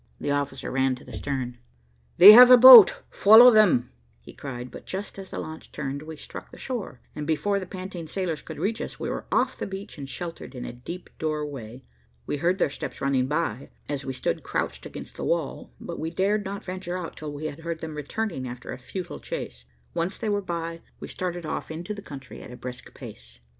The 0.19 0.31
officer 0.31 0.71
ran 0.71 0.95
to 0.95 1.03
the 1.03 1.13
stern. 1.13 1.59
"They 2.17 2.31
have 2.31 2.49
the 2.49 2.57
boat, 2.57 3.03
follow 3.11 3.51
them," 3.51 3.91
he 4.19 4.33
cried, 4.33 4.71
but 4.71 4.87
just 4.87 5.19
as 5.19 5.29
the 5.29 5.37
launch 5.37 5.71
turned, 5.71 6.01
we 6.01 6.17
struck 6.17 6.49
the 6.49 6.57
shore, 6.57 7.01
and 7.15 7.27
before 7.27 7.59
the 7.59 7.67
panting 7.67 8.07
sailors 8.07 8.41
could 8.41 8.57
reach 8.57 8.81
us, 8.81 8.99
were 8.99 9.27
off 9.31 9.59
the 9.59 9.67
beach 9.67 9.99
and 9.99 10.09
sheltered 10.09 10.55
in 10.55 10.65
a 10.65 10.73
deep 10.73 11.11
doorway. 11.19 11.83
We 12.25 12.37
heard 12.37 12.57
their 12.57 12.67
steps 12.71 12.99
running 12.99 13.27
by, 13.27 13.69
as 13.87 14.03
we 14.03 14.13
stood 14.13 14.41
crouched 14.41 14.87
against 14.87 15.17
the 15.17 15.23
wall, 15.23 15.71
but 15.79 15.99
we 15.99 16.09
dared 16.09 16.43
not 16.45 16.65
venture 16.65 16.97
out 16.97 17.15
till 17.15 17.31
we 17.31 17.45
had 17.45 17.59
heard 17.59 17.79
them 17.81 17.93
returning 17.93 18.47
after 18.47 18.71
a 18.71 18.79
futile 18.79 19.19
chase. 19.19 19.65
Once 19.93 20.17
they 20.17 20.29
were 20.29 20.41
by, 20.41 20.81
we 20.99 21.07
started 21.09 21.45
off 21.45 21.69
into 21.69 21.93
the 21.93 22.01
country 22.01 22.41
at 22.41 22.49
a 22.49 22.57
brisk 22.57 22.91
pace. 22.95 23.37